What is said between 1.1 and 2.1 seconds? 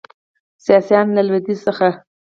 له لویدیځ څخه